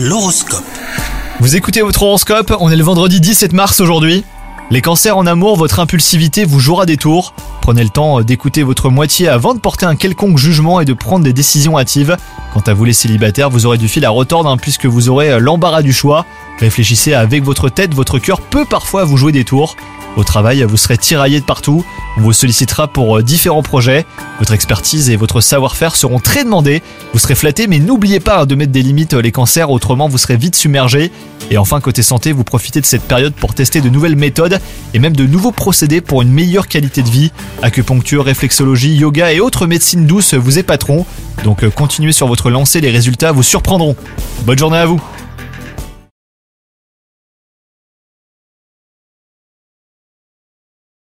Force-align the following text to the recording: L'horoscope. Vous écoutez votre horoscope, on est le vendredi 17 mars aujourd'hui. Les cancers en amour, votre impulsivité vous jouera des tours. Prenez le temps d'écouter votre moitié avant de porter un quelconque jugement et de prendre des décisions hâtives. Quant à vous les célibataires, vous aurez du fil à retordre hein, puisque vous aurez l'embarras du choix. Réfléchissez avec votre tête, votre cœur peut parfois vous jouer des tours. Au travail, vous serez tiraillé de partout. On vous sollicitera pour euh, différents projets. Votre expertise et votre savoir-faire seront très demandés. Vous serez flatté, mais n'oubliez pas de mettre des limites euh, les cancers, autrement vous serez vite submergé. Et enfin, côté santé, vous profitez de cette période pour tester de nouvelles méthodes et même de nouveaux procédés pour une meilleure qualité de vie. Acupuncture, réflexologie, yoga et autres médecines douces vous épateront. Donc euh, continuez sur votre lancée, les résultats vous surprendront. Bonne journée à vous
L'horoscope. 0.00 0.62
Vous 1.40 1.56
écoutez 1.56 1.82
votre 1.82 2.04
horoscope, 2.04 2.54
on 2.60 2.70
est 2.70 2.76
le 2.76 2.84
vendredi 2.84 3.20
17 3.20 3.52
mars 3.52 3.80
aujourd'hui. 3.80 4.22
Les 4.70 4.80
cancers 4.80 5.16
en 5.16 5.26
amour, 5.26 5.56
votre 5.56 5.80
impulsivité 5.80 6.44
vous 6.44 6.60
jouera 6.60 6.86
des 6.86 6.96
tours. 6.96 7.34
Prenez 7.62 7.82
le 7.82 7.88
temps 7.88 8.20
d'écouter 8.20 8.62
votre 8.62 8.90
moitié 8.90 9.26
avant 9.26 9.54
de 9.54 9.58
porter 9.58 9.86
un 9.86 9.96
quelconque 9.96 10.38
jugement 10.38 10.80
et 10.80 10.84
de 10.84 10.92
prendre 10.92 11.24
des 11.24 11.32
décisions 11.32 11.76
hâtives. 11.76 12.16
Quant 12.54 12.62
à 12.68 12.74
vous 12.74 12.84
les 12.84 12.92
célibataires, 12.92 13.50
vous 13.50 13.66
aurez 13.66 13.76
du 13.76 13.88
fil 13.88 14.04
à 14.04 14.10
retordre 14.10 14.48
hein, 14.48 14.56
puisque 14.56 14.86
vous 14.86 15.08
aurez 15.08 15.40
l'embarras 15.40 15.82
du 15.82 15.92
choix. 15.92 16.26
Réfléchissez 16.60 17.14
avec 17.14 17.42
votre 17.42 17.68
tête, 17.68 17.92
votre 17.92 18.20
cœur 18.20 18.40
peut 18.40 18.64
parfois 18.64 19.02
vous 19.02 19.16
jouer 19.16 19.32
des 19.32 19.42
tours. 19.42 19.74
Au 20.18 20.24
travail, 20.24 20.64
vous 20.64 20.76
serez 20.76 20.98
tiraillé 20.98 21.38
de 21.38 21.44
partout. 21.44 21.84
On 22.16 22.22
vous 22.22 22.32
sollicitera 22.32 22.88
pour 22.88 23.18
euh, 23.18 23.22
différents 23.22 23.62
projets. 23.62 24.04
Votre 24.40 24.52
expertise 24.52 25.10
et 25.10 25.16
votre 25.16 25.40
savoir-faire 25.40 25.94
seront 25.94 26.18
très 26.18 26.42
demandés. 26.42 26.82
Vous 27.12 27.20
serez 27.20 27.36
flatté, 27.36 27.68
mais 27.68 27.78
n'oubliez 27.78 28.18
pas 28.18 28.44
de 28.44 28.56
mettre 28.56 28.72
des 28.72 28.82
limites 28.82 29.14
euh, 29.14 29.22
les 29.22 29.30
cancers, 29.30 29.70
autrement 29.70 30.08
vous 30.08 30.18
serez 30.18 30.36
vite 30.36 30.56
submergé. 30.56 31.12
Et 31.52 31.56
enfin, 31.56 31.80
côté 31.80 32.02
santé, 32.02 32.32
vous 32.32 32.42
profitez 32.42 32.80
de 32.80 32.86
cette 32.86 33.04
période 33.04 33.32
pour 33.32 33.54
tester 33.54 33.80
de 33.80 33.88
nouvelles 33.88 34.16
méthodes 34.16 34.58
et 34.92 34.98
même 34.98 35.14
de 35.14 35.24
nouveaux 35.24 35.52
procédés 35.52 36.00
pour 36.00 36.20
une 36.20 36.32
meilleure 36.32 36.66
qualité 36.66 37.02
de 37.02 37.08
vie. 37.08 37.30
Acupuncture, 37.62 38.24
réflexologie, 38.24 38.96
yoga 38.96 39.32
et 39.32 39.38
autres 39.38 39.68
médecines 39.68 40.04
douces 40.04 40.34
vous 40.34 40.58
épateront. 40.58 41.06
Donc 41.44 41.62
euh, 41.62 41.70
continuez 41.70 42.10
sur 42.10 42.26
votre 42.26 42.50
lancée, 42.50 42.80
les 42.80 42.90
résultats 42.90 43.30
vous 43.30 43.44
surprendront. 43.44 43.94
Bonne 44.44 44.58
journée 44.58 44.78
à 44.78 44.86
vous 44.86 45.00